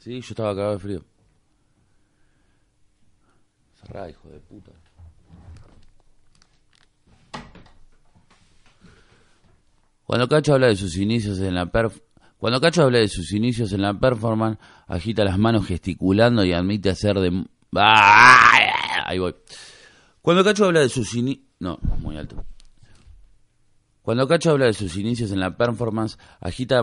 Sí, 0.09 0.23
yo 0.23 0.29
estaba 0.31 0.55
cagado 0.55 0.73
de 0.73 0.79
frío. 0.79 1.05
Cerrá, 3.75 4.09
hijo 4.09 4.27
de 4.31 4.41
puta. 4.41 4.73
Cuando 10.05 10.27
Cacho 10.27 10.55
habla 10.55 10.69
de 10.69 10.77
sus 10.77 10.97
inicios 10.97 11.39
en 11.41 11.55
la 11.55 11.67
perf 11.67 11.99
cuando 12.39 12.59
Cacho 12.59 12.85
habla 12.85 13.01
de 13.01 13.09
sus 13.09 13.33
inicios 13.33 13.71
en 13.75 13.83
la 13.83 14.01
performance, 14.01 14.59
agita 14.87 15.25
las 15.25 15.37
manos 15.37 15.67
gesticulando 15.67 16.43
y 16.43 16.55
admite 16.55 16.89
hacer 16.89 17.19
de 17.19 17.45
¡Ah! 17.77 19.05
Ahí 19.05 19.19
voy. 19.19 19.35
Cuando 20.23 20.43
Cacho 20.43 20.65
habla 20.65 20.81
de 20.81 20.89
sus. 20.89 21.15
No, 21.61 21.79
muy 21.99 22.17
alto. 22.17 22.47
Cuando 24.01 24.27
Cacho 24.27 24.53
habla 24.53 24.65
de 24.65 24.73
sus 24.73 24.97
inicios 24.97 25.33
en 25.33 25.41
la 25.41 25.55
performance, 25.59 26.17
agita... 26.41 26.83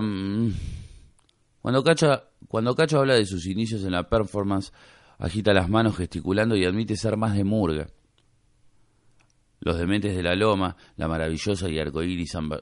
Cuando 1.66 1.84
Cacho, 1.84 2.22
cuando 2.48 2.76
habla 2.78 3.16
de 3.16 3.26
sus 3.26 3.48
inicios 3.48 3.84
en 3.86 3.94
la 3.94 4.08
performance, 4.08 4.72
agita 5.18 5.52
las 5.52 5.68
manos 5.68 5.98
gesticulando 5.98 6.56
y 6.56 6.64
admite 6.64 6.96
ser 6.96 7.18
más 7.18 7.36
de 7.36 7.44
murga. 7.44 7.88
Los 9.62 9.76
dementes 9.80 10.16
de 10.16 10.22
la 10.22 10.36
loma, 10.36 10.78
la 10.96 11.08
maravillosa 11.08 11.68
y 11.68 11.80
arcoíris 11.80 12.34
samba... 12.34 12.62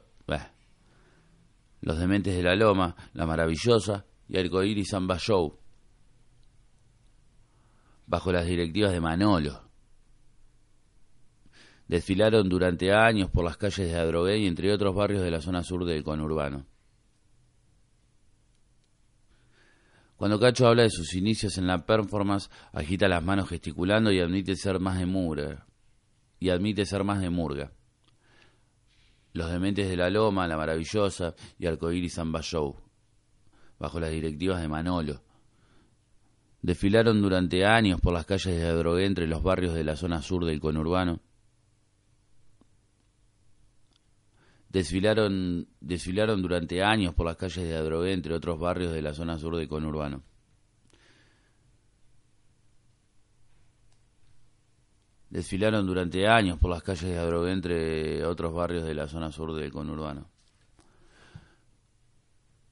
Los 1.81 1.99
dementes 1.99 2.33
de 2.33 2.43
la 2.43 2.55
loma, 2.55 2.95
la 3.11 3.25
maravillosa 3.25 4.05
y 4.29 4.39
arcoíris 4.39 4.95
show. 5.17 5.59
Bajo 8.07 8.31
las 8.31 8.45
directivas 8.45 8.93
de 8.93 9.01
Manolo 9.01 9.69
desfilaron 11.89 12.47
durante 12.47 12.93
años 12.93 13.29
por 13.29 13.43
las 13.43 13.57
calles 13.57 13.91
de 13.91 13.99
Adrogué 13.99 14.37
y 14.37 14.47
entre 14.47 14.71
otros 14.71 14.95
barrios 14.95 15.23
de 15.23 15.31
la 15.31 15.41
zona 15.41 15.61
sur 15.61 15.83
del 15.83 16.05
conurbano. 16.05 16.67
Cuando 20.17 20.39
Cacho 20.39 20.67
habla 20.67 20.83
de 20.83 20.89
sus 20.89 21.15
inicios 21.15 21.57
en 21.57 21.67
la 21.67 21.85
performance, 21.85 22.49
agita 22.71 23.07
las 23.07 23.23
manos 23.23 23.49
gesticulando 23.49 24.11
y 24.11 24.19
admite 24.19 24.55
ser 24.55 24.79
más 24.79 24.99
de 24.99 25.05
murga. 25.05 25.65
Y 26.39 26.49
admite 26.49 26.85
ser 26.85 27.03
más 27.03 27.21
de 27.21 27.29
murga. 27.29 27.71
Los 29.33 29.51
dementes 29.51 29.89
de 29.89 29.97
la 29.97 30.09
Loma, 30.09 30.47
La 30.47 30.57
Maravillosa 30.57 31.33
y 31.57 31.65
Arcoíris 31.65 32.13
Samba 32.13 32.41
Show, 32.41 32.75
bajo 33.79 33.99
las 33.99 34.11
directivas 34.11 34.61
de 34.61 34.67
Manolo. 34.67 35.23
Desfilaron 36.61 37.21
durante 37.21 37.65
años 37.65 37.99
por 37.99 38.13
las 38.13 38.25
calles 38.25 38.55
de 38.55 38.67
Adrogué 38.67 39.05
entre 39.05 39.27
los 39.27 39.41
barrios 39.41 39.73
de 39.73 39.83
la 39.83 39.95
zona 39.95 40.21
sur 40.21 40.45
del 40.45 40.59
conurbano 40.59 41.19
desfilaron, 44.73 45.67
desfilaron 45.79 46.41
durante 46.41 46.83
años 46.83 47.13
por 47.13 47.27
las 47.27 47.37
calles 47.37 47.63
de 47.63 47.75
Adrogué, 47.75 48.11
entre 48.11 48.33
otros 48.33 48.59
barrios 48.59 48.91
de 48.91 49.03
la 49.03 49.13
zona 49.13 49.37
sur 49.37 49.55
de 49.55 49.67
conurbano. 49.67 50.23
Desfilaron 55.29 55.85
durante 55.85 56.27
años 56.27 56.57
por 56.59 56.71
las 56.71 56.81
calles 56.81 57.03
de 57.03 57.17
Adrogué, 57.17 57.51
entre 57.51 58.25
otros 58.25 58.53
barrios 58.53 58.83
de 58.83 58.95
la 58.95 59.07
zona 59.07 59.31
sur 59.31 59.53
del 59.53 59.71
conurbano. 59.71 60.27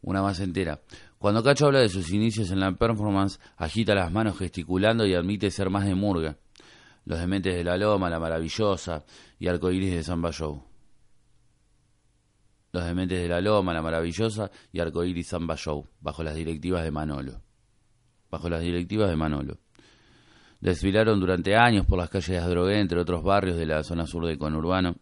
Una 0.02 0.24
más 0.24 0.40
entera. 0.40 0.82
Cuando 1.20 1.44
Cacho 1.44 1.68
habla 1.68 1.80
de 1.80 1.90
sus 1.90 2.12
inicios 2.12 2.50
en 2.50 2.60
la 2.60 2.72
performance, 2.72 3.40
agita 3.58 3.94
las 3.94 4.12
manos 4.12 4.40
gesticulando 4.40 5.06
y 5.06 5.14
admite 5.14 5.52
ser 5.52 5.70
más 5.70 5.86
de 5.86 5.94
murga. 5.94 6.38
Los 7.06 7.20
dementes 7.20 7.56
de 7.56 7.64
la 7.64 7.78
Loma, 7.78 8.10
La 8.10 8.20
Maravillosa 8.20 9.06
y 9.38 9.48
Arcoiris 9.48 9.94
de 9.94 10.04
Samba 10.04 10.32
Show. 10.32 10.71
Los 12.74 12.86
Dementes 12.86 13.22
de 13.22 13.28
la 13.28 13.42
Loma, 13.42 13.74
La 13.74 13.82
Maravillosa 13.82 14.50
y 14.72 14.80
Arcoíris 14.80 15.28
Samba 15.28 15.56
Show, 15.58 15.88
bajo 16.00 16.24
las 16.24 16.36
directivas 16.36 16.84
de 16.84 16.92
Manolo. 16.92 17.42
Bajo 18.30 18.50
las 18.50 18.62
directivas 18.62 19.10
de 19.10 19.18
Manolo. 19.18 19.58
Desfilaron 20.62 21.20
durante 21.20 21.56
años 21.58 21.86
por 21.86 21.98
las 21.98 22.10
calles 22.10 22.30
de 22.30 22.38
Adrogué, 22.38 22.80
entre 22.80 23.00
otros 23.00 23.24
barrios 23.24 23.58
de 23.58 23.66
la 23.66 23.84
zona 23.84 24.06
sur 24.06 24.26
del 24.26 24.38
conurbano. 24.38 24.96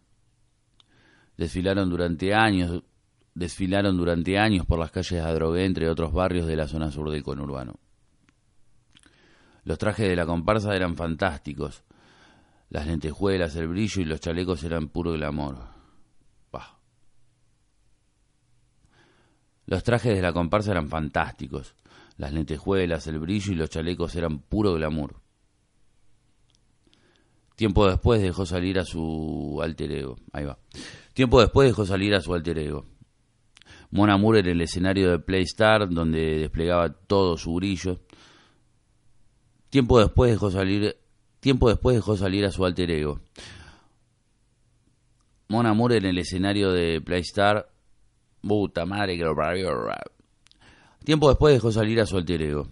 Desfilaron 1.37 1.89
durante 1.89 2.33
años, 2.33 2.81
desfilaron 3.35 3.97
durante 3.97 4.39
años 4.39 4.65
por 4.65 4.79
las 4.79 4.89
calles 4.89 5.11
de 5.11 5.21
Adrogué, 5.21 5.65
entre 5.65 5.89
otros 5.89 6.11
barrios 6.11 6.47
de 6.47 6.55
la 6.55 6.67
zona 6.67 6.89
sur 6.89 7.11
del 7.11 7.23
conurbano. 7.23 7.75
Los 9.63 9.77
trajes 9.77 10.07
de 10.07 10.15
la 10.15 10.25
comparsa 10.25 10.75
eran 10.75 10.95
fantásticos. 10.95 11.83
Las 12.69 12.87
lentejuelas, 12.87 13.55
el 13.55 13.67
brillo 13.67 14.01
y 14.01 14.05
los 14.05 14.21
chalecos 14.21 14.63
eran 14.63 14.87
puro 14.87 15.11
glamour. 15.11 15.78
Los 19.69 19.83
trajes 19.83 20.15
de 20.15 20.21
la 20.23 20.33
comparsa 20.33 20.71
eran 20.71 20.89
fantásticos. 20.89 21.75
Las 22.17 22.33
lentejuelas, 22.33 23.05
el 23.05 23.19
brillo 23.19 23.51
y 23.51 23.55
los 23.55 23.69
chalecos 23.69 24.15
eran 24.15 24.39
puro 24.39 24.73
glamour. 24.73 25.21
Tiempo 27.55 27.87
después 27.87 28.19
dejó 28.19 28.47
salir 28.47 28.79
a 28.79 28.83
su 28.83 29.59
alter 29.61 29.91
ego. 29.91 30.17
Ahí 30.33 30.45
va. 30.45 30.57
Tiempo 31.13 31.39
después 31.39 31.69
dejó 31.69 31.85
salir 31.85 32.15
a 32.15 32.19
su 32.19 32.33
alter 32.33 32.57
ego. 32.57 32.87
Mona 33.91 34.17
Moore 34.17 34.39
en 34.39 34.47
el 34.47 34.61
escenario 34.61 35.11
de 35.11 35.19
Playstar, 35.19 35.87
donde 35.87 36.39
desplegaba 36.39 36.91
todo 36.91 37.37
su 37.37 37.53
brillo. 37.53 37.99
Tiempo 39.69 39.99
después 39.99 40.31
dejó 40.31 40.49
salir, 40.49 40.97
tiempo 41.39 41.69
después 41.69 41.95
dejó 41.95 42.17
salir 42.17 42.43
a 42.43 42.51
su 42.51 42.65
alter 42.65 42.89
ego. 42.89 43.21
Mon 45.47 45.67
Amour 45.67 45.93
en 45.93 46.05
el 46.05 46.17
escenario 46.17 46.71
de 46.71 47.01
Playstar. 47.01 47.69
Puta 48.41 48.85
madre 48.85 49.17
que 49.17 49.23
lo 49.23 49.35
Tiempo 51.03 51.29
después 51.29 51.53
dejó 51.53 51.71
salir 51.71 51.99
a 51.99 52.05
su 52.05 52.17
alter 52.17 52.41
ego. 52.41 52.67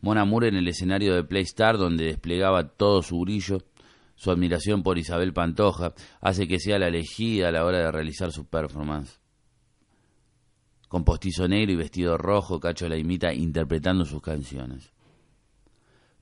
Mon 0.00 0.18
Amour 0.18 0.44
en 0.44 0.56
el 0.56 0.66
escenario 0.66 1.14
de 1.14 1.24
Playstar, 1.24 1.78
donde 1.78 2.06
desplegaba 2.06 2.68
todo 2.68 3.02
su 3.02 3.20
brillo, 3.20 3.58
su 4.16 4.30
admiración 4.30 4.82
por 4.82 4.98
Isabel 4.98 5.32
Pantoja, 5.32 5.94
hace 6.20 6.48
que 6.48 6.58
sea 6.58 6.78
la 6.78 6.88
elegida 6.88 7.48
a 7.48 7.52
la 7.52 7.64
hora 7.64 7.78
de 7.78 7.92
realizar 7.92 8.32
su 8.32 8.46
performance. 8.46 9.20
Con 10.88 11.04
postizo 11.04 11.48
negro 11.48 11.72
y 11.72 11.76
vestido 11.76 12.18
rojo, 12.18 12.60
Cacho 12.60 12.88
la 12.88 12.98
imita 12.98 13.32
interpretando 13.32 14.04
sus 14.04 14.20
canciones. 14.20 14.92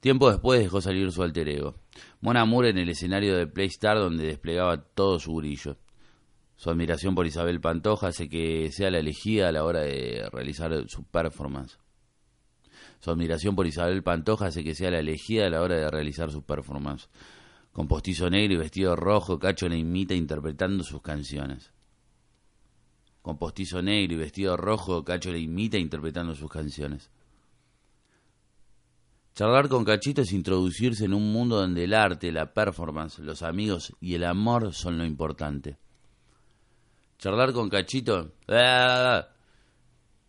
Tiempo 0.00 0.30
después 0.30 0.60
dejó 0.60 0.80
salir 0.80 1.10
su 1.10 1.22
alter 1.22 1.48
ego. 1.48 1.74
Mon 2.20 2.36
Amour 2.36 2.66
en 2.66 2.78
el 2.78 2.88
escenario 2.88 3.36
de 3.36 3.46
Playstar, 3.46 3.98
donde 3.98 4.26
desplegaba 4.26 4.82
todo 4.82 5.18
su 5.18 5.34
brillo. 5.34 5.76
Su 6.60 6.68
admiración 6.68 7.14
por 7.14 7.26
Isabel 7.26 7.58
Pantoja 7.58 8.08
hace 8.08 8.28
que 8.28 8.70
sea 8.70 8.90
la 8.90 8.98
elegida 8.98 9.48
a 9.48 9.52
la 9.52 9.64
hora 9.64 9.80
de 9.80 10.28
realizar 10.30 10.70
su 10.88 11.04
performance. 11.04 11.78
Su 12.98 13.10
admiración 13.10 13.56
por 13.56 13.66
Isabel 13.66 14.02
Pantoja 14.02 14.48
hace 14.48 14.62
que 14.62 14.74
sea 14.74 14.90
la 14.90 14.98
elegida 14.98 15.46
a 15.46 15.48
la 15.48 15.62
hora 15.62 15.76
de 15.76 15.90
realizar 15.90 16.30
su 16.30 16.42
performance. 16.42 17.08
Con 17.72 17.88
postizo 17.88 18.28
negro 18.28 18.52
y 18.52 18.56
vestido 18.58 18.94
rojo, 18.94 19.38
Cacho 19.38 19.70
la 19.70 19.76
imita 19.78 20.14
interpretando 20.14 20.84
sus 20.84 21.00
canciones. 21.00 21.72
Con 23.22 23.38
postizo 23.38 23.80
negro 23.80 24.16
y 24.16 24.18
vestido 24.18 24.54
rojo, 24.58 25.02
Cacho 25.02 25.32
la 25.32 25.38
imita 25.38 25.78
interpretando 25.78 26.34
sus 26.34 26.50
canciones. 26.50 27.10
Charlar 29.34 29.70
con 29.70 29.86
Cachito 29.86 30.20
es 30.20 30.32
introducirse 30.34 31.06
en 31.06 31.14
un 31.14 31.32
mundo 31.32 31.56
donde 31.56 31.84
el 31.84 31.94
arte, 31.94 32.30
la 32.30 32.52
performance, 32.52 33.18
los 33.20 33.40
amigos 33.42 33.96
y 33.98 34.12
el 34.12 34.24
amor 34.24 34.74
son 34.74 34.98
lo 34.98 35.06
importante. 35.06 35.78
Charlar 37.20 37.52
con 37.52 37.68
Cachito... 37.68 38.32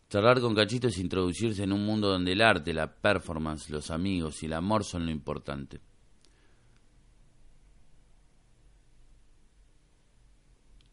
Charlar 0.09 0.41
con 0.41 0.53
Cachito 0.53 0.89
es 0.89 0.97
introducirse 0.97 1.63
en 1.63 1.71
un 1.71 1.85
mundo 1.85 2.09
donde 2.09 2.33
el 2.33 2.41
arte, 2.41 2.73
la 2.73 2.93
performance, 2.93 3.69
los 3.69 3.89
amigos 3.91 4.43
y 4.43 4.47
el 4.47 4.53
amor 4.53 4.83
son 4.83 5.05
lo 5.05 5.11
importante. 5.11 5.79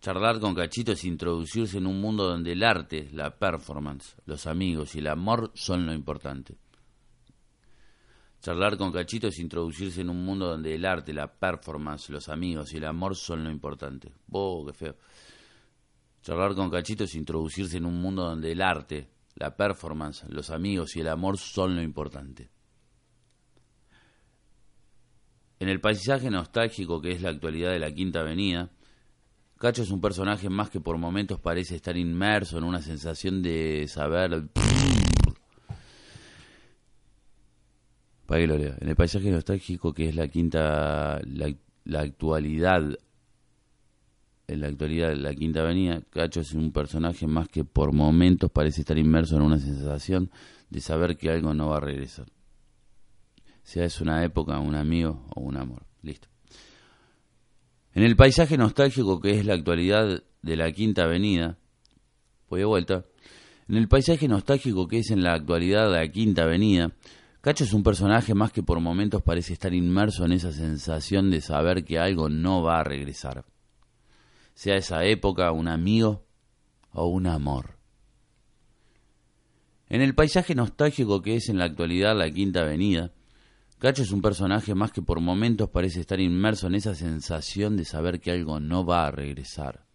Charlar 0.00 0.38
con 0.38 0.55
Cachito 0.55 0.93
es 0.93 1.05
introducirse 1.05 1.78
en 1.78 1.88
un 1.88 2.00
mundo 2.00 2.28
donde 2.28 2.52
el 2.52 2.62
arte, 2.62 3.09
la 3.12 3.37
performance, 3.37 4.14
los 4.25 4.47
amigos 4.47 4.95
y 4.95 5.00
el 5.00 5.09
amor 5.09 5.50
son 5.55 5.85
lo 5.85 5.93
importante. 5.93 6.55
Charlar 8.40 8.76
con 8.78 8.93
Cachito 8.93 9.26
es 9.26 9.40
introducirse 9.40 10.02
en 10.02 10.11
un 10.11 10.25
mundo 10.25 10.47
donde 10.47 10.76
el 10.76 10.85
arte, 10.85 11.12
la 11.12 11.26
performance, 11.26 12.09
los 12.11 12.28
amigos 12.28 12.73
y 12.73 12.76
el 12.76 12.85
amor 12.85 13.17
son 13.17 13.43
lo 13.43 13.50
importante. 13.50 14.12
¡Oh, 14.31 14.64
qué 14.64 14.73
feo! 14.73 14.95
Charlar 16.22 16.54
con 16.54 16.70
Cachito 16.70 17.04
es 17.04 17.14
introducirse 17.14 17.76
en 17.76 17.87
un 17.87 18.00
mundo 18.00 18.25
donde 18.25 18.52
el 18.52 18.60
arte, 18.60 19.08
la 19.37 19.56
performance, 19.56 20.25
los 20.28 20.50
amigos 20.50 20.96
y 20.96 21.00
el 21.00 21.08
amor 21.08 21.38
son 21.38 21.76
lo 21.76 21.82
importante. 21.82 22.50
En 25.60 25.68
el 25.68 25.80
paisaje 25.80 26.30
nostálgico 26.30 27.00
que 27.00 27.12
es 27.12 27.22
la 27.22 27.30
actualidad 27.30 27.70
de 27.70 27.78
la 27.78 27.92
Quinta 27.92 28.20
Avenida, 28.20 28.70
Cacho 29.58 29.82
es 29.82 29.90
un 29.90 30.00
personaje 30.00 30.48
más 30.48 30.70
que 30.70 30.80
por 30.80 30.98
momentos 30.98 31.40
parece 31.40 31.75
estar 31.75 31.96
inmerso 31.96 32.58
en 32.58 32.64
una 32.64 32.80
sensación 32.80 33.42
de 33.42 33.87
saber 33.88 34.48
En 38.30 38.88
el 38.88 38.94
paisaje 38.94 39.30
nostálgico 39.30 39.92
que 39.92 40.10
es 40.10 40.14
la 40.14 40.28
quinta, 40.28 41.20
la, 41.25 42.00
actualidad, 42.00 42.82
en 44.49 44.62
la 44.62 44.69
actualidad 44.69 45.14
la 45.14 45.35
quinta 45.35 45.61
avenida, 45.61 46.00
Cacho 46.11 46.40
es 46.40 46.55
un 46.55 46.73
personaje 46.73 47.26
más 47.26 47.49
que 47.49 47.64
por 47.64 47.92
momentos 47.92 48.51
parece 48.51 48.81
estar 48.81 48.96
inmerso 48.99 49.37
en 49.37 49.42
una 49.42 49.59
sensación 49.59 50.31
de 50.70 50.81
saber 50.81 51.18
que 51.18 51.31
algo 51.31 51.53
no 51.53 51.68
va 51.68 51.77
a 51.77 51.81
regresar. 51.81 52.27
Sea 53.62 53.85
es 53.85 54.01
una 54.01 54.25
época, 54.25 54.59
un 54.59 54.75
amigo 54.75 55.27
o 55.37 55.42
un 55.42 55.59
amor. 55.59 55.85
Listo. 56.03 56.29
En 57.92 58.03
el 58.03 58.16
paisaje 58.16 58.57
nostálgico 58.57 59.20
que 59.20 59.38
es 59.38 59.44
la 59.44 59.53
actualidad 59.53 60.22
de 60.40 60.57
la 60.57 60.72
quinta 60.72 61.05
avenida, 61.05 61.59
voy 62.49 62.61
de 62.61 62.66
vuelta. 62.66 63.05
En 63.68 63.77
el 63.77 63.87
paisaje 63.87 64.29
nostálgico 64.29 64.88
que 64.88 65.01
es 65.01 65.11
en 65.11 65.22
la 65.22 65.35
actualidad 65.35 65.92
la 65.92 66.09
quinta 66.09 66.44
avenida, 66.44 66.92
Cacho 67.42 67.64
es 67.64 67.75
un 67.75 67.83
personaje 67.83 68.35
más 68.35 68.51
que 68.51 68.62
por 68.62 68.81
momentos 68.81 69.20
parece 69.22 69.53
estar 69.53 69.75
inmerso 69.75 70.25
en 70.25 70.33
esa 70.33 70.53
sensación 70.53 71.31
de 71.31 71.42
saber 71.42 71.85
que 71.85 71.99
algo 71.99 72.31
no 72.31 72.62
va 72.62 72.81
a 72.81 72.85
regresar. 72.85 73.44
Sea 74.59 74.75
esa 74.75 75.05
época 75.05 75.53
un 75.53 75.68
amigo 75.68 76.27
o 76.90 77.07
un 77.07 77.29
amor. 77.29 77.79
En 79.88 80.03
el 80.03 80.16
paisaje 80.16 80.57
nostálgico 80.57 81.23
que 81.23 81.37
es 81.37 81.49
en 81.49 81.59
la 81.59 81.66
actualidad 81.66 82.18
la 82.18 82.29
Quinta 82.29 82.62
Avenida, 82.62 83.12
Cacho 83.79 84.03
es 84.03 84.11
un 84.11 84.21
personaje 84.21 84.75
más 84.75 84.90
que 84.90 85.01
por 85.01 85.21
momentos 85.21 85.71
parece 85.71 86.01
estar 86.01 86.18
inmerso 86.18 86.66
en 86.66 86.75
esa 86.75 86.97
sensación 86.97 87.77
de 87.77 87.85
saber 87.85 88.18
que 88.18 88.33
algo 88.33 88.59
no 88.59 88.85
va 88.85 89.07
a 89.07 89.12
regresar. 89.12 89.87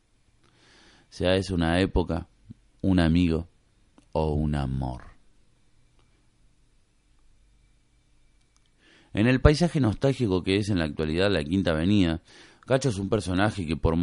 Sea 1.09 1.35
es 1.35 1.49
una 1.49 1.81
época, 1.81 2.29
un 2.79 3.01
amigo 3.01 3.49
o 4.13 4.31
un 4.31 4.55
amor. 4.55 5.07
En 9.13 9.27
el 9.27 9.41
paisaje 9.41 9.81
nostálgico 9.81 10.41
que 10.41 10.55
es 10.55 10.69
en 10.69 10.79
la 10.79 10.85
actualidad 10.85 11.29
la 11.29 11.43
Quinta 11.43 11.71
Avenida, 11.71 12.21
Cacho 12.65 12.89
es 12.89 12.97
un 12.97 13.09
personaje 13.09 13.65
que 13.65 13.75
por 13.75 13.95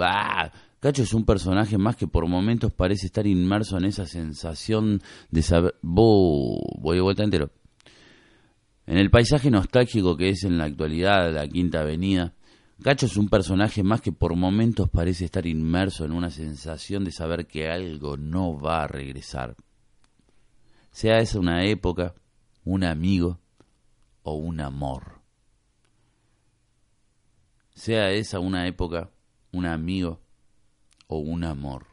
¡Ah! 0.00 0.50
Es 0.80 1.12
un 1.12 1.24
personaje 1.24 1.76
más 1.76 1.96
que 1.96 2.06
por 2.06 2.26
momentos 2.28 2.72
parece 2.72 3.06
estar 3.06 3.26
inmerso 3.26 3.76
en 3.78 3.84
esa 3.84 4.06
sensación 4.06 5.00
de 5.30 5.42
saber 5.42 5.74
voy 5.82 6.96
de 6.96 7.00
vuelta 7.00 7.24
entero. 7.24 7.50
En 8.86 8.96
el 8.96 9.10
paisaje 9.10 9.50
nostálgico 9.50 10.16
que 10.16 10.30
es 10.30 10.44
en 10.44 10.56
la 10.56 10.64
actualidad 10.64 11.32
la 11.32 11.48
Quinta 11.48 11.80
Avenida, 11.80 12.32
Cacho 12.82 13.06
es 13.06 13.16
un 13.16 13.28
personaje 13.28 13.82
más 13.82 14.00
que 14.00 14.12
por 14.12 14.36
momentos 14.36 14.88
parece 14.88 15.24
estar 15.24 15.46
inmerso 15.46 16.04
en 16.04 16.12
una 16.12 16.30
sensación 16.30 17.04
de 17.04 17.10
saber 17.10 17.46
que 17.46 17.68
algo 17.68 18.16
no 18.16 18.58
va 18.58 18.84
a 18.84 18.88
regresar. 18.88 19.56
Sea 20.92 21.18
esa 21.18 21.40
una 21.40 21.64
época, 21.64 22.14
un 22.64 22.84
amigo, 22.84 23.40
o 24.22 24.34
un 24.34 24.60
amor. 24.60 25.17
Sea 27.78 28.10
esa 28.10 28.40
una 28.40 28.66
época, 28.66 29.08
un 29.52 29.64
amigo 29.64 30.18
o 31.06 31.18
un 31.18 31.44
amor. 31.44 31.86